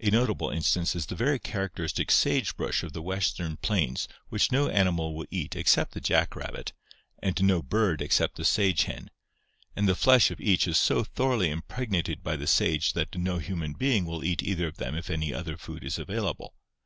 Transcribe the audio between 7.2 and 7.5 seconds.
and